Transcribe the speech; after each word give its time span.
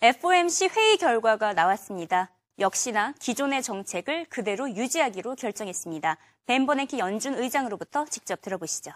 FOMC 0.00 0.68
회의 0.68 0.96
결과가 0.96 1.54
나왔습니다. 1.54 2.30
역시나 2.60 3.14
기존의 3.18 3.64
정책을 3.64 4.26
그대로 4.26 4.70
유지하기로 4.70 5.34
결정했습니다. 5.34 6.16
벤 6.46 6.66
버냉키 6.66 7.00
연준 7.00 7.34
의장으로부터 7.34 8.04
직접 8.04 8.40
들어보시죠. 8.40 8.92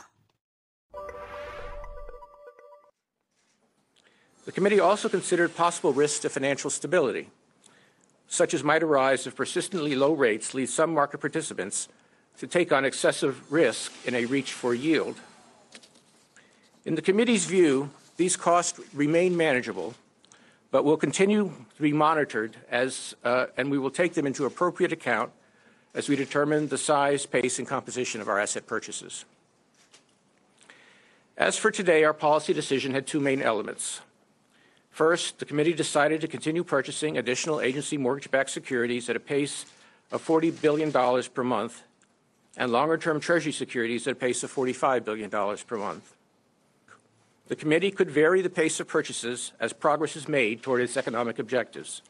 The 4.44 4.52
committee 4.54 4.80
also 4.80 5.08
considered 5.08 5.56
possible 5.56 5.92
risks 5.92 6.20
to 6.22 6.28
financial 6.28 6.70
stability, 6.70 7.30
such 8.28 8.54
as 8.54 8.62
might 8.62 8.84
arise 8.84 9.26
if 9.26 9.34
persistently 9.34 9.96
low 9.96 10.14
rates 10.14 10.54
lead 10.54 10.70
some 10.70 10.94
market 10.94 11.20
participants 11.20 11.88
to 12.38 12.46
take 12.46 12.70
on 12.70 12.84
excessive 12.84 13.42
risk 13.50 13.90
in 14.06 14.14
a 14.14 14.24
reach 14.26 14.52
for 14.52 14.72
yield. 14.72 15.18
In 16.86 16.94
the 16.94 17.02
committee's 17.02 17.44
view, 17.44 17.90
these 18.16 18.36
costs 18.36 18.78
remain 18.94 19.36
manageable, 19.36 19.94
but 20.72 20.84
will 20.84 20.96
continue 20.96 21.52
to 21.76 21.82
be 21.82 21.92
monitored 21.92 22.56
as, 22.70 23.14
uh, 23.22 23.46
and 23.56 23.70
we 23.70 23.78
will 23.78 23.90
take 23.90 24.14
them 24.14 24.26
into 24.26 24.46
appropriate 24.46 24.90
account 24.90 25.30
as 25.94 26.08
we 26.08 26.16
determine 26.16 26.68
the 26.68 26.78
size, 26.78 27.26
pace, 27.26 27.58
and 27.58 27.68
composition 27.68 28.22
of 28.22 28.28
our 28.28 28.40
asset 28.40 28.66
purchases. 28.66 29.26
As 31.36 31.58
for 31.58 31.70
today, 31.70 32.04
our 32.04 32.14
policy 32.14 32.54
decision 32.54 32.94
had 32.94 33.06
two 33.06 33.20
main 33.20 33.42
elements. 33.42 34.00
First, 34.90 35.38
the 35.38 35.44
committee 35.44 35.74
decided 35.74 36.22
to 36.22 36.28
continue 36.28 36.64
purchasing 36.64 37.18
additional 37.18 37.60
agency 37.60 37.98
mortgage-backed 37.98 38.50
securities 38.50 39.10
at 39.10 39.16
a 39.16 39.20
pace 39.20 39.66
of 40.10 40.26
$40 40.26 40.58
billion 40.62 40.90
per 40.90 41.44
month 41.44 41.82
and 42.56 42.72
longer-term 42.72 43.20
Treasury 43.20 43.52
securities 43.52 44.06
at 44.06 44.12
a 44.12 44.16
pace 44.16 44.42
of 44.42 44.54
$45 44.54 45.04
billion 45.04 45.30
per 45.30 45.76
month. 45.76 46.14
The 47.48 47.56
committee 47.56 47.90
could 47.90 48.10
vary 48.10 48.40
the 48.40 48.50
pace 48.50 48.80
of 48.80 48.88
purchases 48.88 49.52
as 49.60 49.72
progress 49.72 50.16
is 50.16 50.28
made 50.28 50.62
toward 50.62 50.80
its 50.80 50.96
economic 50.96 51.38
objectives. 51.38 52.02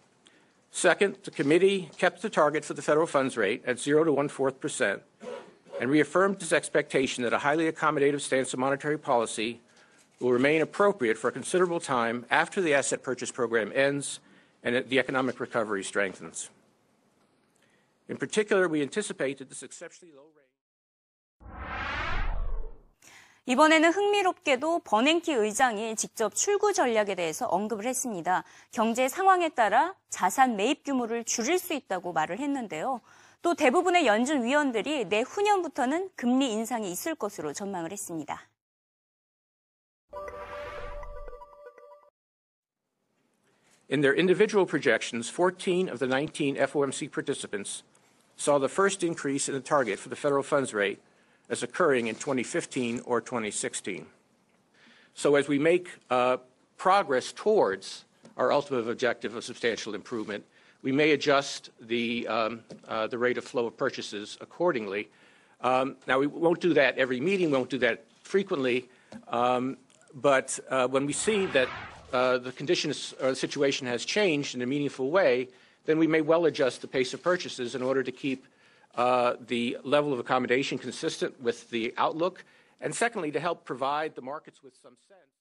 Second, 0.70 1.18
the 1.24 1.30
committee 1.30 1.90
kept 1.98 2.22
the 2.22 2.30
target 2.30 2.64
for 2.64 2.74
the 2.74 2.82
federal 2.82 3.06
funds 3.06 3.36
rate 3.36 3.62
at 3.66 3.78
0 3.78 4.04
to 4.04 4.12
1 4.12 4.28
4th 4.28 4.60
percent 4.60 5.02
and 5.80 5.90
reaffirmed 5.90 6.36
its 6.36 6.52
expectation 6.52 7.24
that 7.24 7.32
a 7.32 7.38
highly 7.38 7.70
accommodative 7.70 8.20
stance 8.20 8.52
of 8.52 8.60
monetary 8.60 8.98
policy 8.98 9.60
will 10.20 10.32
remain 10.32 10.62
appropriate 10.62 11.18
for 11.18 11.28
a 11.28 11.32
considerable 11.32 11.80
time 11.80 12.24
after 12.30 12.60
the 12.60 12.72
asset 12.72 13.02
purchase 13.02 13.30
program 13.30 13.72
ends 13.74 14.20
and 14.62 14.88
the 14.88 14.98
economic 14.98 15.40
recovery 15.40 15.82
strengthens. 15.82 16.50
In 18.08 18.16
particular, 18.16 18.68
we 18.68 18.82
anticipate 18.82 19.38
that 19.38 19.48
this 19.48 19.62
exceptionally 19.62 20.14
low 20.14 20.22
rate 20.36 20.42
이번에는 23.46 23.90
흥미롭게도 23.90 24.82
버냉키 24.84 25.32
의장이 25.32 25.96
직접 25.96 26.32
출구 26.32 26.72
전략에 26.72 27.16
대해서 27.16 27.46
언급을 27.46 27.86
했습니다. 27.86 28.44
경제 28.70 29.08
상황에 29.08 29.48
따라 29.48 29.96
자산 30.10 30.54
매입 30.54 30.84
규모를 30.84 31.24
줄일 31.24 31.58
수 31.58 31.74
있다고 31.74 32.12
말을 32.12 32.38
했는데요. 32.38 33.00
또 33.42 33.54
대부분의 33.54 34.06
연준 34.06 34.44
위원들이 34.44 35.06
내후년부터는 35.06 36.10
금리 36.14 36.52
인상이 36.52 36.88
있을 36.92 37.16
것으로 37.16 37.52
전망을 37.52 37.90
했습니다. 37.90 38.48
In 43.90 44.00
their 44.00 44.16
individual 44.16 44.64
projections, 44.64 45.28
14 45.28 45.90
of 45.90 45.98
the 45.98 46.08
19 46.08 46.56
FOMC 46.56 47.10
participants 47.12 47.82
saw 48.36 48.60
the 48.60 48.70
first 48.70 49.04
increase 49.04 49.50
in 49.50 49.58
the 49.58 49.62
target 49.62 49.98
for 49.98 50.08
the 50.08 50.16
federal 50.16 50.46
funds 50.46 50.72
rate 50.72 51.02
as 51.48 51.62
occurring 51.62 52.06
in 52.06 52.14
2015 52.14 53.02
or 53.04 53.20
2016. 53.20 54.06
So 55.14 55.34
as 55.34 55.48
we 55.48 55.58
make 55.58 55.90
uh, 56.10 56.38
progress 56.76 57.32
towards 57.32 58.04
our 58.36 58.52
ultimate 58.52 58.88
objective 58.88 59.36
of 59.36 59.44
substantial 59.44 59.94
improvement, 59.94 60.44
we 60.82 60.92
may 60.92 61.12
adjust 61.12 61.70
the, 61.80 62.26
um, 62.26 62.60
uh, 62.88 63.06
the 63.06 63.18
rate 63.18 63.38
of 63.38 63.44
flow 63.44 63.66
of 63.66 63.76
purchases 63.76 64.36
accordingly. 64.40 65.08
Um, 65.60 65.96
now, 66.08 66.18
we 66.18 66.26
won't 66.26 66.60
do 66.60 66.74
that 66.74 66.98
every 66.98 67.20
meeting, 67.20 67.50
we 67.50 67.56
won't 67.56 67.70
do 67.70 67.78
that 67.78 68.04
frequently, 68.22 68.88
um, 69.28 69.76
but 70.14 70.58
uh, 70.70 70.88
when 70.88 71.06
we 71.06 71.12
see 71.12 71.46
that 71.46 71.68
uh, 72.12 72.38
the 72.38 72.52
condition 72.52 72.92
or 73.20 73.30
the 73.30 73.36
situation 73.36 73.86
has 73.86 74.04
changed 74.04 74.54
in 74.54 74.62
a 74.62 74.66
meaningful 74.66 75.10
way, 75.10 75.48
then 75.86 75.98
we 75.98 76.06
may 76.06 76.20
well 76.20 76.46
adjust 76.46 76.80
the 76.80 76.88
pace 76.88 77.14
of 77.14 77.22
purchases 77.22 77.74
in 77.74 77.82
order 77.82 78.02
to 78.02 78.12
keep 78.12 78.44
uh, 78.96 79.34
the 79.46 79.78
level 79.84 80.12
of 80.12 80.18
accommodation 80.18 80.78
consistent 80.78 81.34
with 81.42 81.70
the 81.70 81.94
outlook, 81.96 82.44
and 82.80 82.94
secondly, 82.94 83.30
to 83.32 83.40
help 83.40 83.64
provide 83.64 84.14
the 84.14 84.22
markets 84.22 84.62
with 84.62 84.74
some 84.80 84.96
sense. 85.08 85.32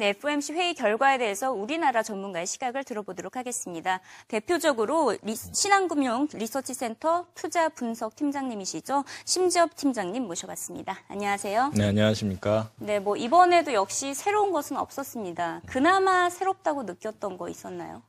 네, 0.00 0.10
FOMC 0.10 0.52
회의 0.52 0.74
결과에 0.74 1.18
대해서 1.18 1.50
우리나라 1.50 2.04
전문가의 2.04 2.46
시각을 2.46 2.84
들어보도록 2.84 3.36
하겠습니다. 3.36 4.00
대표적으로 4.28 5.16
리, 5.24 5.34
신한금융 5.34 6.28
리서치센터 6.34 7.26
투자 7.34 7.68
분석 7.68 8.14
팀장님이시죠. 8.14 9.02
심지업 9.24 9.74
팀장님 9.74 10.22
모셔봤습니다. 10.22 11.00
안녕하세요. 11.08 11.72
네, 11.74 11.88
안녕하십니까. 11.88 12.70
네, 12.76 13.00
뭐 13.00 13.16
이번에도 13.16 13.72
역시 13.72 14.14
새로운 14.14 14.52
것은 14.52 14.76
없었습니다. 14.76 15.62
그나마 15.66 16.30
새롭다고 16.30 16.84
느꼈던 16.84 17.36
거 17.36 17.48
있었나요? 17.48 18.00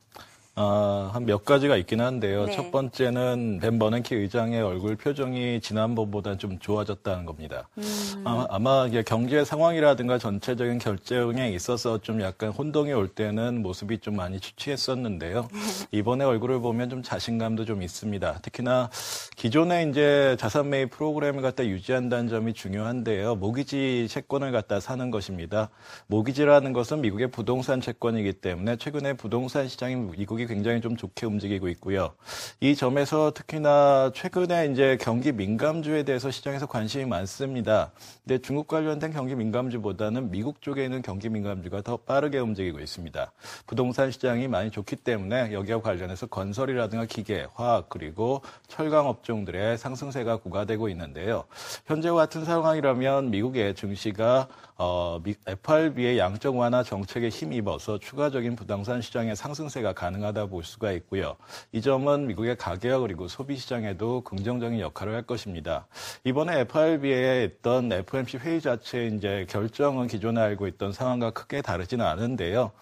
아, 0.62 1.10
한 1.14 1.24
몇 1.24 1.44
가지가 1.44 1.76
있긴 1.76 2.00
한데요. 2.00 2.46
네. 2.46 2.52
첫 2.52 2.70
번째는 2.72 3.60
벤 3.62 3.78
버냉키 3.78 4.14
의장의 4.16 4.60
얼굴 4.62 4.96
표정이 4.96 5.60
지난번보다 5.60 6.36
좀 6.38 6.58
좋아졌다는 6.58 7.24
겁니다. 7.24 7.68
음. 7.78 7.84
아, 8.24 8.58
마 8.58 8.88
경제 9.06 9.44
상황이라든가 9.44 10.18
전체적인 10.18 10.78
결정에 10.78 11.50
있어서 11.50 11.98
좀 11.98 12.20
약간 12.20 12.50
혼동이 12.50 12.92
올 12.92 13.06
때는 13.08 13.62
모습이 13.62 13.98
좀 13.98 14.16
많이 14.16 14.40
취취했었는데요. 14.40 15.48
이번에 15.92 16.24
얼굴을 16.24 16.60
보면 16.60 16.90
좀 16.90 17.02
자신감도 17.02 17.64
좀 17.64 17.82
있습니다. 17.82 18.40
특히나 18.42 18.90
기존에 19.36 19.88
이제 19.88 20.36
자산 20.40 20.68
매입 20.68 20.90
프로그램을 20.90 21.42
갖다 21.42 21.64
유지한다는 21.64 22.28
점이 22.28 22.54
중요한데요. 22.54 23.36
모기지 23.36 24.08
채권을 24.10 24.50
갖다 24.52 24.80
사는 24.80 25.10
것입니다. 25.10 25.70
모기지라는 26.08 26.72
것은 26.72 27.00
미국의 27.02 27.30
부동산 27.30 27.80
채권이기 27.80 28.34
때문에 28.34 28.76
최근에 28.76 29.12
부동산 29.14 29.68
시장이 29.68 29.94
미국이 29.94 30.46
굉장히 30.50 30.80
좀 30.80 30.96
좋게 30.96 31.26
움직이고 31.26 31.68
있고요. 31.68 32.12
이 32.58 32.74
점에서 32.74 33.30
특히나 33.32 34.10
최근에 34.12 34.66
이제 34.72 34.98
경기 35.00 35.30
민감주에 35.30 36.02
대해서 36.02 36.32
시장에서 36.32 36.66
관심이 36.66 37.04
많습니다. 37.04 37.92
근데 38.24 38.42
중국 38.42 38.66
관련된 38.66 39.12
경기 39.12 39.36
민감주보다는 39.36 40.32
미국 40.32 40.60
쪽에 40.60 40.82
있는 40.82 41.02
경기 41.02 41.28
민감주가 41.28 41.82
더 41.82 41.96
빠르게 41.98 42.40
움직이고 42.40 42.80
있습니다. 42.80 43.30
부동산 43.68 44.10
시장이 44.10 44.48
많이 44.48 44.72
좋기 44.72 44.96
때문에 44.96 45.52
여기와 45.52 45.80
관련해서 45.82 46.26
건설이라든가 46.26 47.04
기계, 47.06 47.46
화학 47.54 47.88
그리고 47.88 48.42
철강 48.66 49.06
업종들의 49.06 49.78
상승세가 49.78 50.38
구가되고 50.38 50.88
있는데요. 50.88 51.44
현재와 51.86 52.22
같은 52.22 52.44
상황이라면 52.44 53.30
미국의 53.30 53.76
증시가 53.76 54.48
어, 54.82 55.20
FRB의 55.46 56.18
양적 56.18 56.56
완화 56.56 56.82
정책에 56.82 57.28
힘입어서 57.28 57.98
추가적인 57.98 58.56
부동산 58.56 59.02
시장의 59.02 59.36
상승세가 59.36 59.92
가능하다 59.92 60.39
볼 60.46 60.64
수가 60.64 60.92
있고요. 60.92 61.36
이 61.72 61.80
점은 61.80 62.26
미국의 62.26 62.56
가격 62.56 63.00
그리고 63.02 63.28
소비 63.28 63.56
시장에도 63.56 64.22
긍정적인 64.22 64.80
역할을 64.80 65.14
할 65.14 65.22
것입니다. 65.22 65.86
이번에 66.24 66.60
FRB에 66.60 67.44
있던 67.44 67.92
FOMC 67.92 68.38
회의 68.38 68.60
자체 68.60 69.06
이제 69.06 69.46
결정은 69.48 70.06
기존에 70.06 70.40
알고 70.40 70.66
있던 70.68 70.92
상황과 70.92 71.30
크게 71.30 71.62
다르지는 71.62 72.04
않은데요. 72.04 72.72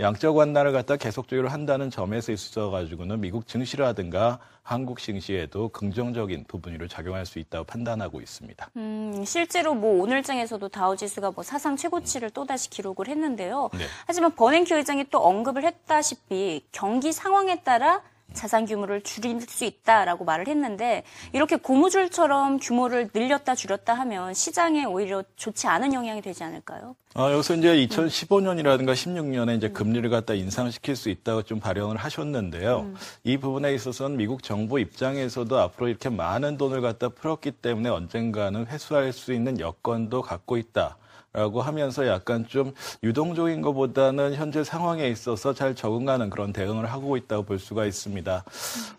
양적 0.00 0.36
완화를 0.36 0.72
갖다 0.72 0.96
계속적으로 0.96 1.48
한다는 1.48 1.88
점에서 1.88 2.32
있어 2.32 2.70
가지고는 2.70 3.20
미국 3.20 3.46
증시라든가 3.46 4.40
한국 4.64 4.98
증시에도 4.98 5.68
긍정적인 5.68 6.46
부분으로 6.48 6.88
작용할 6.88 7.24
수 7.26 7.38
있다고 7.38 7.64
판단하고 7.64 8.20
있습니다. 8.20 8.70
음, 8.76 9.22
실제로 9.24 9.74
뭐 9.74 10.02
오늘장에서도 10.02 10.68
다우지수가 10.68 11.30
뭐 11.30 11.44
사상 11.44 11.76
최고치를 11.76 12.30
또다시 12.30 12.70
기록을 12.70 13.06
했는데요. 13.06 13.70
네. 13.74 13.84
하지만 14.06 14.34
버냉키 14.34 14.74
의장이 14.74 15.04
또 15.10 15.18
언급을 15.20 15.62
했다시피 15.64 16.64
경기 16.72 17.12
상황에 17.12 17.62
따라 17.62 18.02
자산 18.32 18.66
규모를 18.66 19.00
줄일 19.02 19.40
수 19.40 19.64
있다라고 19.64 20.24
말을 20.24 20.48
했는데 20.48 21.04
이렇게 21.32 21.56
고무줄처럼 21.56 22.58
규모를 22.58 23.10
늘렸다 23.14 23.54
줄였다 23.54 23.94
하면 23.94 24.34
시장에 24.34 24.84
오히려 24.84 25.22
좋지 25.36 25.66
않은 25.66 25.92
영향이 25.92 26.20
되지 26.20 26.42
않을까요? 26.44 26.96
어, 27.16 27.30
여기서 27.30 27.54
이제 27.54 27.86
2015년이라든가 27.86 28.92
16년에 28.92 29.56
이제 29.56 29.68
금리를 29.68 30.10
갖다 30.10 30.34
인상시킬 30.34 30.96
수 30.96 31.10
있다고 31.10 31.44
좀 31.44 31.60
발언을 31.60 31.96
하셨는데요. 31.96 32.80
음. 32.80 32.96
이 33.22 33.36
부분에 33.36 33.72
있어서는 33.72 34.16
미국 34.16 34.42
정부 34.42 34.80
입장에서도 34.80 35.56
앞으로 35.56 35.88
이렇게 35.88 36.08
많은 36.08 36.58
돈을 36.58 36.80
갖다 36.80 37.10
풀었기 37.10 37.52
때문에 37.52 37.88
언젠가는 37.88 38.66
회수할 38.66 39.12
수 39.12 39.32
있는 39.32 39.60
여건도 39.60 40.22
갖고 40.22 40.56
있다. 40.56 40.96
라고 41.34 41.62
하면서 41.62 42.06
약간 42.06 42.46
좀 42.46 42.72
유동적인 43.02 43.60
것보다는 43.60 44.34
현재 44.34 44.62
상황에 44.62 45.08
있어서 45.08 45.52
잘 45.52 45.74
적응하는 45.74 46.30
그런 46.30 46.52
대응을 46.52 46.86
하고 46.86 47.16
있다고 47.16 47.42
볼 47.42 47.58
수가 47.58 47.86
있습니다. 47.86 48.44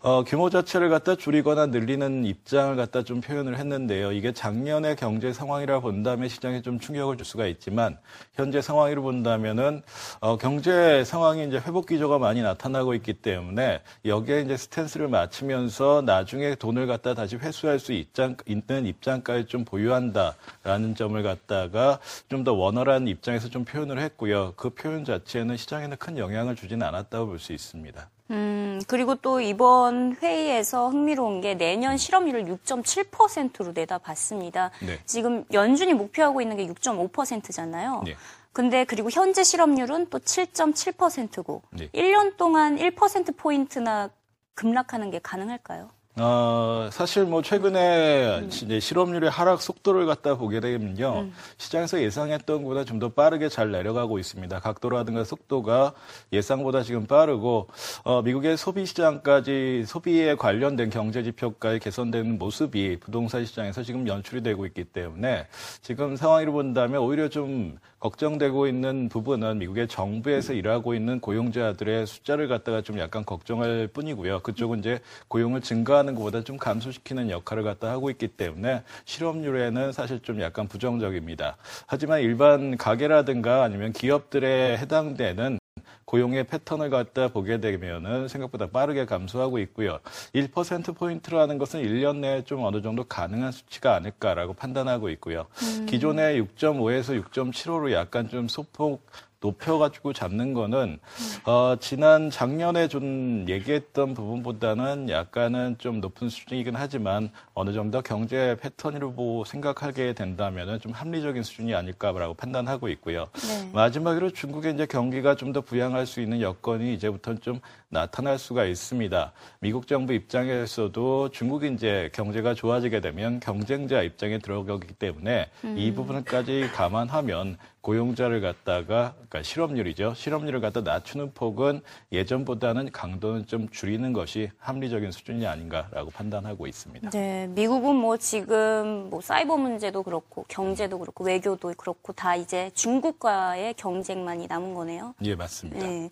어, 0.02 0.24
규모 0.26 0.50
자체를 0.50 0.90
갖다 0.90 1.16
줄이거나 1.16 1.68
늘리는 1.68 2.26
입장을 2.26 2.76
갖다 2.76 3.04
좀 3.04 3.22
표현을 3.22 3.58
했는데요. 3.58 4.12
이게 4.12 4.34
작년의 4.34 4.98
경제 4.98 5.32
상황이라 5.32 5.80
본다면 5.80 6.28
시장에 6.28 6.62
좀 6.62 6.78
충격을 6.78 7.16
줄 7.16 7.26
수가 7.26 7.48
있지만 7.48 7.98
현재 8.34 8.62
상황으로 8.62 9.02
본다면은 9.02 9.82
어, 10.20 10.38
경제 10.38 11.06
상황이 11.06 11.48
이제 11.48 11.56
회복 11.66 11.86
기조가 11.86 12.20
많이 12.20 12.42
나타나고 12.42 12.96
있기 12.96 13.14
때문에 13.14 13.80
여기에 14.04 14.42
이제 14.42 14.58
스탠스를 14.58 15.08
맞추면서 15.08 16.04
나중에 16.06 16.56
돈을 16.56 16.86
갖다 16.86 17.14
다시 17.14 17.38
회수할 17.38 17.80
수 17.80 17.94
입장, 17.94 18.36
있는 18.46 18.88
입장까지 18.88 19.46
좀 19.46 19.64
보유한다라는 19.64 20.96
점을 20.96 21.24
갖다가 21.24 22.00
좀 22.30 22.44
더 22.44 22.54
원활한 22.54 23.08
입장에서 23.08 23.50
좀 23.50 23.66
표현을 23.66 24.00
했고요. 24.00 24.54
그 24.56 24.70
표현 24.72 25.06
자체는 25.06 25.58
시장에는 25.58 25.98
큰 25.98 26.18
영향을 26.18 26.56
주지는 26.56 26.86
않았다고 26.86 27.28
볼 27.28 27.40
수 27.40 27.54
있습니다. 27.54 28.10
음, 28.32 28.82
그리고 28.88 29.16
또 29.16 29.40
이번 29.40 30.16
회의에서 30.22 30.90
흥미로운 30.90 31.42
게 31.42 31.54
내년 31.56 31.98
실업률을 31.98 32.46
6.7%로 32.46 33.72
내다봤습니다. 33.74 34.72
네. 34.82 35.00
지금 35.06 35.46
연준이 35.54 35.94
목표하고 35.94 36.42
있는 36.42 36.58
게 36.58 36.66
6.5%잖아요. 36.68 38.02
네. 38.06 38.16
근데 38.52 38.84
그리고 38.86 39.10
현재 39.12 39.44
실업률은 39.44 40.08
또 40.10 40.18
7.7%고 40.20 41.62
네. 41.72 41.90
1년 41.90 42.38
동안 42.38 42.78
1%포인트나 42.78 44.10
급락하는 44.56 45.12
게 45.12 45.20
가능할까요? 45.20 45.90
어, 46.18 46.88
사실 46.94 47.26
뭐 47.26 47.42
최근에 47.42 48.48
이제 48.48 48.80
실업률의 48.80 49.30
하락 49.30 49.62
속도를 49.62 50.06
갖다 50.06 50.36
보게 50.38 50.62
되면요. 50.62 51.28
시장에서 51.58 52.02
예상했던 52.02 52.64
것보다 52.64 52.84
좀 52.84 52.96
더 52.96 53.10
빠르게 53.10 53.50
잘 53.50 53.72
내려가고 53.72 54.18
있습니다. 54.20 54.62
각도라든가 54.62 55.26
속도가 55.26 55.92
예상보다 56.32 56.82
지금 56.84 57.06
빠르고, 57.06 57.68
어, 58.06 58.22
미국의 58.22 58.56
소비 58.56 58.86
시장까지 58.86 59.84
소비에 59.86 60.36
관련된 60.36 60.90
경제 60.90 61.22
지표까지 61.24 61.80
개선되는 61.80 62.40
모습이 62.40 62.98
부동산 63.02 63.44
시장에서 63.46 63.84
지금 63.84 64.08
연출이 64.08 64.42
되고 64.42 64.66
있기 64.66 64.86
때문에 64.86 65.48
지금 65.82 66.16
상황으로 66.16 66.54
본다면 66.54 67.02
오히려 67.02 67.28
좀 67.28 67.78
걱정되고 68.00 68.68
있는 68.68 69.10
부분은 69.10 69.58
미국의 69.58 69.88
정부에서 69.90 70.54
일하고 70.54 70.94
있는 70.94 71.20
고용자들의 71.20 72.06
숫자를 72.06 72.48
갖다가 72.48 72.82
좀 72.82 73.00
약간 73.00 73.26
걱정할 73.26 73.88
뿐이고요. 73.92 74.40
그쪽은 74.42 74.80
이제 74.80 75.00
고용을 75.28 75.62
증가하는 75.62 76.05
것보다 76.14 76.44
좀 76.44 76.58
감소시키는 76.58 77.32
역할을 77.32 77.64
갖다 77.64 77.90
하고 77.90 78.12
있기 78.12 78.28
때문에 78.28 78.84
실업률에는 79.06 79.92
사실 79.94 80.20
좀 80.20 80.42
약간 80.42 80.68
부정적입니다. 80.68 81.58
하지만 81.88 82.22
일반 82.22 82.78
가게라든가 82.78 83.64
아니면 83.64 83.94
기업들에 83.94 84.78
해당되는 84.78 85.58
고용의 86.06 86.46
패턴을 86.46 86.90
갖다 86.90 87.30
보게 87.30 87.60
되면은 87.60 88.28
생각보다 88.28 88.68
빠르게 88.68 89.06
감소하고 89.06 89.58
있고요. 89.60 90.00
1%포인트라는 90.34 91.58
것은 91.58 91.82
1년 91.82 92.18
내에 92.18 92.44
좀 92.44 92.64
어느 92.64 92.82
정도 92.82 93.04
가능한 93.04 93.52
수치가 93.52 93.96
아닐까라고 93.96 94.54
판단하고 94.54 95.10
있고요. 95.10 95.48
기존의 95.88 96.42
6.5에서 96.44 97.22
6.75로 97.24 97.92
약간 97.92 98.30
좀 98.30 98.48
소폭 98.48 99.06
높여가지고 99.40 100.14
잡는 100.14 100.54
거는 100.54 101.00
어, 101.46 101.76
지난 101.80 102.30
작년에 102.30 102.88
좀 102.88 103.46
얘기했던 103.50 104.14
부분보다는 104.14 105.10
약간은 105.10 105.78
좀 105.80 106.00
높은 106.00 106.30
수준이긴 106.30 106.76
하지만 106.76 107.32
어느 107.56 107.74
정도 107.74 108.02
경제 108.02 108.56
패턴으로 108.62 109.14
보고 109.14 109.46
생각하게 109.46 110.14
된다면은 110.14 110.80
좀 110.80 110.92
합리적인 110.92 111.42
수준이 111.42 111.74
아닐까라고 111.74 112.36
판단하고 112.36 112.88
있고요. 112.90 113.26
네. 113.34 113.70
마지막으로 113.74 114.30
중국의 114.30 114.74
이제 114.76 114.86
경기가 114.86 115.36
좀 115.36 115.56
더 115.56 115.62
부양할 115.62 116.06
수 116.06 116.20
있는 116.20 116.42
여건이 116.42 116.94
이제부터 116.96 117.36
좀 117.36 117.62
나타날 117.88 118.38
수가 118.38 118.66
있습니다. 118.66 119.32
미국 119.60 119.88
정부 119.88 120.12
입장에서도 120.12 121.30
중국이 121.30 121.72
이제 121.74 122.10
경제가 122.14 122.54
좋아지게 122.56 123.00
되면 123.00 123.40
경쟁자 123.40 124.02
입장에 124.02 124.40
들어가기 124.40 124.88
때문에 124.96 125.50
이 125.78 125.94
부분까지 125.94 126.72
감안하면 126.74 127.58
고용자를 127.80 128.42
갖다가 128.42 129.14
그러니까 129.36 129.44
실업률이죠. 129.44 130.14
실업률을 130.16 130.62
갖다 130.62 130.82
낮추는 130.82 131.34
폭은 131.34 131.82
예전보다는 132.12 132.92
강도는 132.92 133.48
좀 133.48 133.68
줄이는 133.70 134.14
것이 134.14 134.50
합리적인 134.58 135.12
수준이 135.12 135.46
아닌가라고 135.46 136.10
판단하고 136.12 136.68
있습니다. 136.68 137.10
네, 137.10 137.48
미국은 137.48 137.96
뭐 137.96 138.16
지금 138.18 139.10
뭐 139.10 139.20
사이버 139.22 139.58
문제도 139.58 140.02
그렇고 140.04 140.46
경제도 140.48 140.98
그렇고 141.00 141.26
외교도 141.26 141.74
그렇고 141.76 142.14
다 142.14 142.36
이제 142.36 142.72
중국과의 142.76 143.74
경쟁만이 143.74 144.48
남은 144.48 144.74
거네요. 144.74 145.14
예, 145.24 145.36
맞습니다. 145.36 145.86
네. 145.86 146.10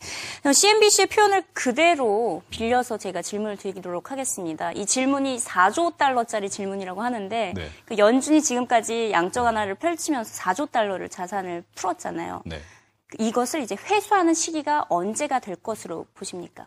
CNBC의 0.51 1.07
표현을 1.07 1.43
그대로 1.53 2.41
빌려서 2.49 2.97
제가 2.97 3.21
질문을 3.21 3.57
드리도록 3.57 4.11
하겠습니다. 4.11 4.71
이 4.73 4.85
질문이 4.85 5.37
4조 5.37 5.97
달러짜리 5.97 6.49
질문이라고 6.49 7.01
하는데 7.01 7.53
네. 7.55 7.69
그 7.85 7.97
연준이 7.97 8.41
지금까지 8.41 9.11
양적 9.11 9.45
완화를 9.45 9.75
펼치면서 9.75 10.41
4조 10.41 10.71
달러를 10.71 11.07
자산을 11.07 11.63
풀었잖아요. 11.75 12.41
네. 12.45 12.59
이것을 13.19 13.61
이제 13.61 13.75
회수하는 13.75 14.33
시기가 14.33 14.85
언제가 14.89 15.39
될 15.39 15.55
것으로 15.55 16.05
보십니까? 16.13 16.65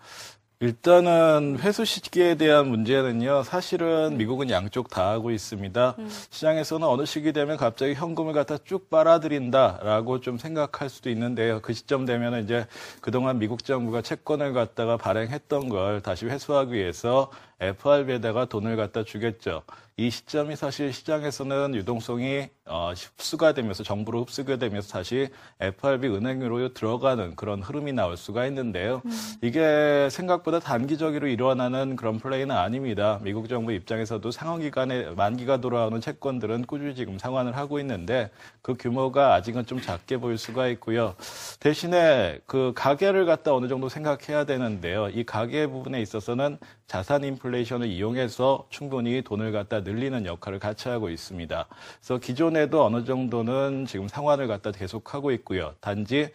일단은 0.58 1.58
회수 1.60 1.84
시기에 1.84 2.36
대한 2.36 2.68
문제는요, 2.68 3.42
사실은 3.42 4.16
미국은 4.16 4.48
양쪽 4.48 4.88
다 4.88 5.10
하고 5.10 5.30
있습니다. 5.30 5.96
시장에서는 6.30 6.88
어느 6.88 7.04
시기 7.04 7.34
되면 7.34 7.58
갑자기 7.58 7.92
현금을 7.92 8.32
갖다 8.32 8.56
쭉 8.64 8.88
빨아들인다라고 8.88 10.22
좀 10.22 10.38
생각할 10.38 10.88
수도 10.88 11.10
있는데요. 11.10 11.60
그 11.60 11.74
시점 11.74 12.06
되면 12.06 12.42
이제 12.42 12.66
그동안 13.02 13.38
미국 13.38 13.64
정부가 13.64 14.00
채권을 14.00 14.54
갖다가 14.54 14.96
발행했던 14.96 15.68
걸 15.68 16.00
다시 16.00 16.24
회수하기 16.24 16.72
위해서 16.72 17.30
FRB에다가 17.60 18.46
돈을 18.46 18.76
갖다 18.76 19.04
주겠죠. 19.04 19.62
이 19.98 20.10
시점이 20.10 20.56
사실 20.56 20.92
시장에서는 20.92 21.74
유동성이 21.74 22.50
어, 22.66 22.92
흡수가 22.92 23.54
되면서 23.54 23.82
정부로 23.82 24.20
흡수가 24.20 24.56
되면서 24.56 24.92
다시 24.92 25.28
FRB 25.58 26.08
은행으로 26.08 26.74
들어가는 26.74 27.34
그런 27.34 27.62
흐름이 27.62 27.94
나올 27.94 28.18
수가 28.18 28.46
있는데요. 28.48 29.00
이게 29.40 30.08
생각보다 30.10 30.60
단기적으로 30.60 31.28
일어나는 31.28 31.96
그런 31.96 32.18
플레이는 32.18 32.54
아닙니다. 32.54 33.20
미국 33.22 33.48
정부 33.48 33.72
입장에서도 33.72 34.30
상환 34.32 34.60
기간에 34.60 35.12
만기가 35.12 35.62
돌아오는 35.62 35.98
채권들은 35.98 36.66
꾸준히 36.66 36.94
지금 36.94 37.18
상환을 37.18 37.56
하고 37.56 37.80
있는데 37.80 38.28
그 38.60 38.74
규모가 38.78 39.32
아직은 39.32 39.64
좀 39.64 39.80
작게 39.80 40.18
보일 40.18 40.36
수가 40.36 40.68
있고요. 40.68 41.14
대신에 41.58 42.40
그 42.44 42.72
가계를 42.76 43.24
갖다 43.24 43.54
어느 43.54 43.66
정도 43.66 43.88
생각해야 43.88 44.44
되는데요. 44.44 45.08
이 45.08 45.24
가계 45.24 45.68
부분에 45.68 46.02
있어서는 46.02 46.58
자산 46.86 47.24
인플레이션을 47.24 47.88
이용해서 47.88 48.66
충분히 48.70 49.22
돈을 49.22 49.50
갖다 49.50 49.80
늘리는 49.80 50.24
역할을 50.24 50.58
같이 50.58 50.88
하고 50.88 51.10
있습니다. 51.10 51.66
그래서 52.00 52.18
기존에도 52.18 52.84
어느 52.84 53.04
정도는 53.04 53.86
지금 53.86 54.06
상환을 54.06 54.46
갖다 54.46 54.70
계속하고 54.70 55.32
있고요. 55.32 55.74
단지 55.80 56.30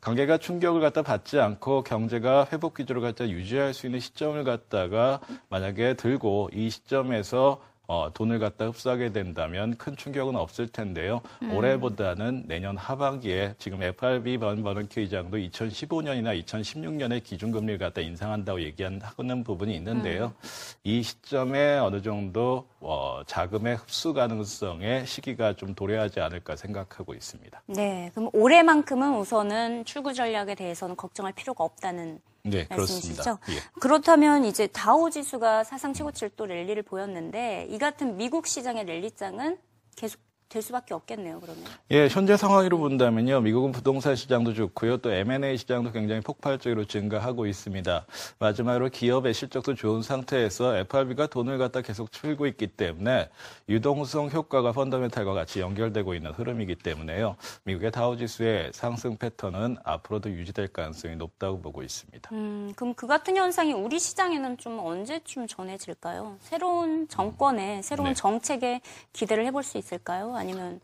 관계가 0.00 0.38
충격을 0.38 0.80
갖다 0.80 1.02
받지 1.02 1.40
않고 1.40 1.82
경제가 1.82 2.46
회복 2.52 2.74
기조를 2.74 3.02
갖다 3.02 3.28
유지할 3.28 3.74
수 3.74 3.86
있는 3.86 3.98
시점을 3.98 4.42
갖다가 4.44 5.20
만약에 5.48 5.94
들고 5.94 6.50
이 6.52 6.70
시점에서 6.70 7.60
어, 7.88 8.10
돈을 8.12 8.38
갖다 8.38 8.66
흡수하게 8.66 9.12
된다면 9.12 9.76
큰 9.76 9.96
충격은 9.96 10.36
없을 10.36 10.68
텐데요. 10.68 11.20
올해보다는 11.52 12.44
내년 12.46 12.76
하반기에 12.76 13.54
지금 13.58 13.82
FRB 13.82 14.38
번 14.38 14.62
버넌키 14.62 15.00
의장도 15.00 15.36
2015년이나 15.36 16.42
2016년에 16.44 17.22
기준금리를 17.22 17.78
갖다 17.78 18.00
인상한다고 18.00 18.62
얘기하는 18.62 19.00
부분이 19.44 19.74
있는데요. 19.76 20.32
이 20.84 21.02
시점에 21.02 21.78
어느 21.78 22.02
정도 22.02 22.66
어, 22.80 23.22
자금의 23.26 23.76
흡수 23.76 24.12
가능성의 24.12 25.06
시기가 25.06 25.54
좀 25.54 25.74
도래하지 25.74 26.20
않을까 26.20 26.56
생각하고 26.56 27.14
있습니다. 27.14 27.62
네, 27.66 28.10
그럼 28.14 28.30
올해만큼은 28.32 29.16
우선은 29.18 29.84
출구 29.84 30.12
전략에 30.12 30.54
대해서는 30.54 30.96
걱정할 30.96 31.32
필요가 31.32 31.64
없다는 31.64 32.20
네, 32.50 32.66
말씀이시죠? 32.70 33.22
그렇습니다. 33.22 33.38
예. 33.50 33.80
그렇다면 33.80 34.44
이제 34.44 34.66
다우 34.68 35.10
지수가 35.10 35.64
사상 35.64 35.92
최고치를 35.92 36.30
또 36.36 36.46
랠리를 36.46 36.82
보였는데 36.82 37.66
이 37.70 37.78
같은 37.78 38.16
미국 38.16 38.46
시장의 38.46 38.84
랠리장은 38.84 39.58
계속 39.96 40.20
될 40.48 40.62
수밖에 40.62 40.94
없겠네요. 40.94 41.40
그러면. 41.40 41.64
예, 41.90 42.08
현재 42.08 42.36
상황으로 42.36 42.78
본다면요. 42.78 43.40
미국은 43.40 43.72
부동산 43.72 44.14
시장도 44.14 44.54
좋고요. 44.54 44.98
또 44.98 45.10
M&A 45.10 45.56
시장도 45.56 45.90
굉장히 45.90 46.20
폭발적으로 46.20 46.84
증가하고 46.84 47.46
있습니다. 47.46 48.06
마지막으로 48.38 48.88
기업의 48.88 49.34
실적도 49.34 49.74
좋은 49.74 50.02
상태에서 50.02 50.76
FRB가 50.76 51.26
돈을 51.26 51.58
갖다 51.58 51.80
계속 51.80 52.10
풀고 52.12 52.46
있기 52.46 52.68
때문에 52.68 53.28
유동성 53.68 54.30
효과가 54.30 54.70
펀더멘탈과 54.72 55.34
같이 55.34 55.60
연결되고 55.60 56.14
있는 56.14 56.30
흐름이기 56.30 56.76
때문에요. 56.76 57.36
미국의 57.64 57.90
다우 57.90 58.16
지수의 58.16 58.70
상승 58.72 59.16
패턴은 59.16 59.78
앞으로도 59.82 60.30
유지될 60.30 60.68
가능성이 60.68 61.16
높다고 61.16 61.60
보고 61.60 61.82
있습니다. 61.82 62.30
음, 62.32 62.72
그럼 62.76 62.94
그 62.94 63.08
같은 63.08 63.36
현상이 63.36 63.72
우리 63.72 63.98
시장에는 63.98 64.58
좀 64.58 64.78
언제쯤 64.78 65.48
전해질까요? 65.48 66.36
새로운 66.40 67.08
정권에 67.08 67.82
새로운 67.82 68.10
네. 68.10 68.14
정책에 68.14 68.80
기대를 69.12 69.44
해볼 69.46 69.64
수 69.64 69.76
있을까요? 69.78 70.35
아니면 70.38 70.80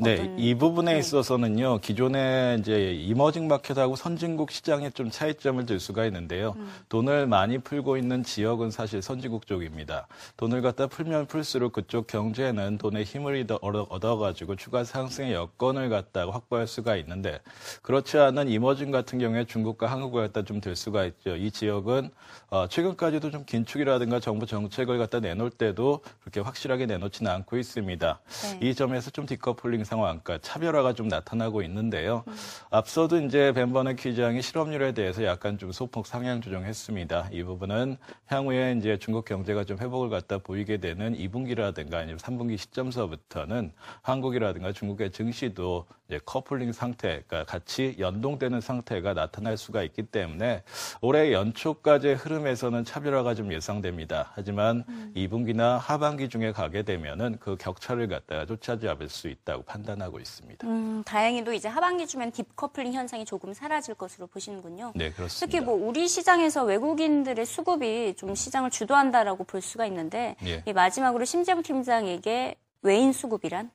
네, 0.00 0.32
이 0.38 0.54
부분에 0.54 0.92
네. 0.92 0.98
있어서는요, 1.00 1.80
기존에 1.80 2.56
이제 2.60 2.92
이머징 2.92 3.48
마켓하고 3.48 3.96
선진국 3.96 4.52
시장에 4.52 4.90
좀 4.90 5.10
차이점을 5.10 5.66
들 5.66 5.80
수가 5.80 6.04
있는데요. 6.06 6.54
음. 6.56 6.70
돈을 6.88 7.26
많이 7.26 7.58
풀고 7.58 7.96
있는 7.96 8.22
지역은 8.22 8.70
사실 8.70 9.02
선진국 9.02 9.46
쪽입니다. 9.48 10.06
돈을 10.36 10.62
갖다 10.62 10.86
풀면 10.86 11.26
풀수록 11.26 11.72
그쪽 11.72 12.06
경제는 12.06 12.78
돈의 12.78 13.02
힘을 13.04 13.44
얻어- 13.44 13.58
얻어- 13.60 13.86
얻어가지고 13.90 14.54
추가 14.54 14.84
상승의 14.84 15.32
여건을 15.32 15.88
갖다가 15.88 16.32
확보할 16.32 16.68
수가 16.68 16.94
있는데, 16.96 17.40
그렇지 17.82 18.18
않은 18.18 18.48
이머징 18.48 18.92
같은 18.92 19.18
경우에 19.18 19.44
중국과 19.46 19.88
한국을 19.90 20.28
갖다 20.28 20.42
좀들 20.44 20.76
수가 20.76 21.06
있죠. 21.06 21.34
이 21.34 21.50
지역은 21.50 22.10
어, 22.50 22.66
최근까지도 22.68 23.30
좀 23.30 23.44
긴축이라든가 23.44 24.20
정부 24.20 24.46
정책을 24.46 24.96
갖다 24.98 25.20
내놓을 25.20 25.50
때도 25.50 26.00
그렇게 26.20 26.40
확실하게 26.40 26.86
내놓지는 26.86 27.30
않고 27.30 27.58
있습니다. 27.58 28.20
네. 28.60 28.66
이 28.68 28.74
점에서 28.74 29.10
좀 29.10 29.26
디커플링 29.26 29.84
상황, 29.88 30.20
그러니까 30.22 30.46
차별화가 30.46 30.92
좀 30.92 31.08
나타나고 31.08 31.62
있는데요. 31.62 32.22
앞서도 32.70 33.22
이제 33.22 33.52
벤버너 33.52 33.94
기장이 33.94 34.42
실업률에 34.42 34.92
대해서 34.92 35.24
약간 35.24 35.56
좀 35.56 35.72
소폭 35.72 36.06
상향 36.06 36.42
조정했습니다. 36.42 37.30
이 37.32 37.42
부분은 37.42 37.96
향후에 38.26 38.76
이제 38.78 38.98
중국 38.98 39.24
경제가 39.24 39.64
좀 39.64 39.78
회복을 39.78 40.10
갖다 40.10 40.36
보이게 40.38 40.76
되는 40.76 41.16
2분기라든가 41.16 41.94
아니면 41.94 42.18
3분기 42.18 42.58
시점서부터는 42.58 43.72
한국이라든가 44.02 44.72
중국의 44.72 45.10
증시도 45.10 45.86
이제 46.06 46.20
커플링 46.24 46.72
상태, 46.72 47.22
그러니까 47.26 47.44
같이 47.44 47.96
연동되는 47.98 48.60
상태가 48.60 49.14
나타날 49.14 49.56
수가 49.56 49.82
있기 49.82 50.04
때문에 50.04 50.62
올해 51.00 51.32
연초까지의 51.32 52.14
흐름에서는 52.16 52.84
차별화가 52.84 53.34
좀 53.34 53.52
예상됩니다. 53.52 54.32
하지만 54.34 54.84
2분기나 55.16 55.78
하반기 55.78 56.28
중에 56.28 56.52
가게 56.52 56.82
되면은 56.82 57.36
그 57.40 57.56
격차를 57.56 58.08
갖다가 58.08 58.46
쫓아잡을 58.46 59.08
수 59.08 59.28
있다고 59.28 59.62
판단 59.64 59.77
하고 59.86 60.18
있습니다. 60.18 60.66
음, 60.66 61.02
다행히도 61.04 61.52
이제 61.52 61.68
하반기 61.68 62.06
주면 62.06 62.32
딥커플링 62.32 62.92
현상이 62.92 63.24
조금 63.24 63.52
사라질 63.54 63.94
것으로 63.94 64.26
보시는군요. 64.26 64.92
네, 64.94 65.10
그렇습니다. 65.10 65.46
특히 65.46 65.64
뭐 65.64 65.74
우리 65.74 66.08
시장에서 66.08 66.64
외국인들의 66.64 67.44
수급이 67.46 68.14
좀 68.16 68.34
시장을 68.34 68.70
주도한다라고 68.70 69.44
볼 69.44 69.60
수가 69.60 69.86
있는데 69.86 70.36
예. 70.44 70.62
이 70.66 70.72
마지막으로 70.72 71.24
심재부 71.24 71.62
팀장에게 71.62 72.56
외인 72.82 73.12
수급이란 73.12 73.70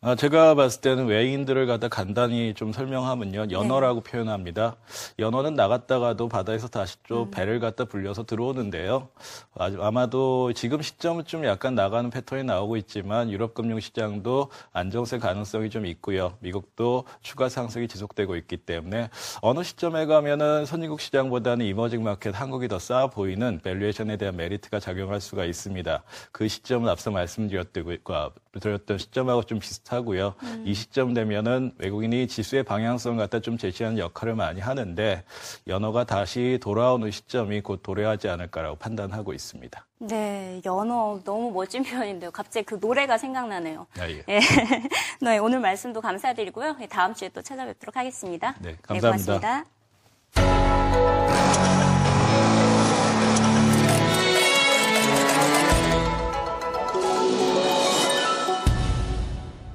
아, 0.00 0.14
제가 0.14 0.54
봤을 0.54 0.80
때는 0.80 1.06
외인들을 1.06 1.66
갖다 1.66 1.88
간단히 1.88 2.54
좀 2.54 2.72
설명하면요. 2.72 3.48
연어라고 3.50 4.00
표현합니다. 4.02 4.76
연어는 5.18 5.54
나갔다가도 5.54 6.28
바다에서 6.28 6.68
다시 6.68 6.98
또 7.08 7.28
배를 7.32 7.58
갖다 7.58 7.84
불려서 7.84 8.22
들어오는데요. 8.22 9.08
아- 9.58 9.72
아마도 9.80 10.52
지금 10.52 10.82
시점은 10.82 11.24
좀 11.24 11.44
약간 11.46 11.74
나가는 11.74 12.08
패턴이 12.10 12.44
나오고 12.44 12.76
있지만 12.76 13.28
유럽 13.32 13.54
금융 13.54 13.80
시장도 13.80 14.52
안정세 14.72 15.18
가능성이 15.18 15.68
좀 15.68 15.84
있고요. 15.86 16.34
미국도 16.38 17.02
추가 17.20 17.48
상승이 17.48 17.88
지속되고 17.88 18.36
있기 18.36 18.58
때문에 18.58 19.10
어느 19.42 19.64
시점에 19.64 20.06
가면은 20.06 20.64
선진국 20.64 21.00
시장보다는 21.00 21.66
emerging 21.66 22.04
market 22.04 22.40
한국이 22.40 22.68
더 22.68 22.78
싸 22.78 23.08
보이는 23.08 23.58
valuation에 23.64 24.16
대한 24.16 24.36
메리트가 24.36 24.78
작용할 24.78 25.20
수가 25.20 25.44
있습니다. 25.44 26.04
그 26.30 26.46
시점은 26.46 26.88
앞서 26.88 27.10
말씀드렸던 27.10 27.98
드렸던 28.60 28.98
시점하고 28.98 29.42
좀 29.42 29.58
비슷 29.58 29.87
하고요. 29.92 30.34
이 30.64 30.74
시점 30.74 31.14
되면은 31.14 31.72
외국인이 31.78 32.26
지수의 32.26 32.62
방향성을 32.62 33.18
갖다 33.18 33.40
좀 33.40 33.58
제시하는 33.58 33.98
역할을 33.98 34.34
많이 34.34 34.60
하는데 34.60 35.24
연어가 35.66 36.04
다시 36.04 36.58
돌아오는 36.60 37.10
시점이 37.10 37.60
곧 37.62 37.82
도래하지 37.82 38.28
않을까라고 38.28 38.76
판단하고 38.76 39.32
있습니다. 39.32 39.86
네, 40.00 40.60
연어 40.64 41.20
너무 41.24 41.50
멋진 41.50 41.82
표현인데요. 41.82 42.30
갑자기 42.30 42.64
그 42.66 42.78
노래가 42.80 43.18
생각나네요. 43.18 43.86
아, 43.98 44.08
예. 44.08 44.24
예. 44.28 44.40
네, 45.20 45.38
오늘 45.38 45.60
말씀도 45.60 46.00
감사드리고요. 46.00 46.76
예, 46.80 46.86
다음 46.86 47.14
주에 47.14 47.28
또 47.30 47.42
찾아뵙도록 47.42 47.96
하겠습니다. 47.96 48.54
네, 48.60 48.76
감사합니다. 48.82 49.64
고맙습니다. 50.34 51.37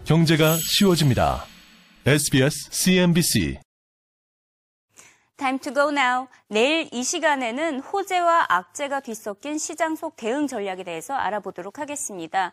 경제가 0.05 0.57
쉬워집니다. 0.57 1.45
SBS 2.05 2.69
CNBC 2.73 3.59
Time 5.37 5.59
to 5.59 5.73
go 5.73 5.89
now. 5.91 6.27
내일 6.49 6.89
이 6.91 7.03
시간에는 7.03 7.79
호재와 7.79 8.47
악재가 8.49 8.99
뒤섞인 8.99 9.57
시장 9.57 9.95
속 9.95 10.17
대응 10.17 10.47
전략에 10.47 10.83
대해서 10.83 11.13
알아보도록 11.13 11.79
하겠습니다. 11.79 12.51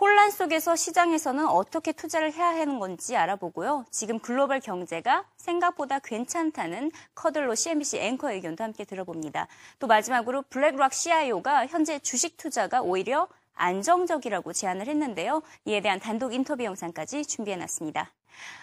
혼란 0.00 0.32
속에서 0.32 0.74
시장에서는 0.74 1.46
어떻게 1.46 1.92
투자를 1.92 2.32
해야 2.32 2.48
하는 2.48 2.80
건지 2.80 3.16
알아보고요. 3.16 3.84
지금 3.92 4.18
글로벌 4.18 4.58
경제가 4.58 5.24
생각보다 5.36 6.00
괜찮다는 6.00 6.90
커들로 7.14 7.54
CNBC 7.54 7.98
앵커 7.98 8.32
의견도 8.32 8.64
함께 8.64 8.84
들어봅니다. 8.84 9.46
또 9.78 9.86
마지막으로 9.86 10.42
블랙락 10.50 10.92
CIO가 10.92 11.68
현재 11.68 12.00
주식 12.00 12.36
투자가 12.36 12.82
오히려 12.82 13.28
안정적이라고 13.58 14.52
제안을 14.52 14.86
했는데요. 14.86 15.42
이에 15.66 15.80
대한 15.80 16.00
단독 16.00 16.32
인터뷰 16.32 16.64
영상까지 16.64 17.26
준비해놨습니다. 17.26 18.12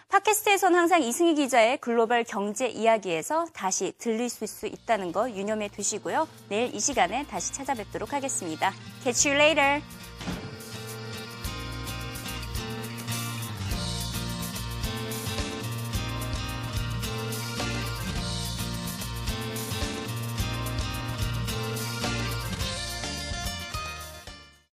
팟캐스트에선 0.09 0.75
항상 0.75 1.01
이승희 1.03 1.35
기자의 1.35 1.77
글로벌 1.79 2.23
경제 2.23 2.67
이야기에서 2.67 3.45
다시 3.53 3.93
들릴 3.97 4.29
수 4.29 4.67
있다는 4.67 5.11
거 5.11 5.29
유념해 5.29 5.67
두시고요. 5.67 6.27
내일 6.49 6.73
이 6.73 6.79
시간에 6.79 7.25
다시 7.27 7.51
찾아뵙도록 7.53 8.13
하겠습니다. 8.13 8.71
Catch 9.03 9.29
you 9.29 9.39
later. 9.39 10.14